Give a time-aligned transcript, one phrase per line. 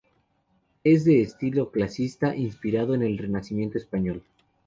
[0.83, 4.23] Es de estilo clasicista inspirado en el renacimiento español.